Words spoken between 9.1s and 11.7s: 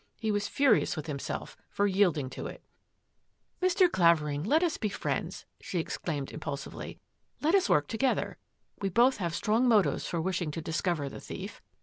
have strong motives for wishing to dis cover the thief.